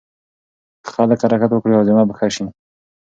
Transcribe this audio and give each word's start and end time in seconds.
که 0.83 0.89
خلک 0.95 1.19
حرکت 1.25 1.51
وکړي 1.53 1.73
هاضمه 1.77 2.03
به 2.07 2.13
ښه 2.17 2.27
شي. 2.35 2.45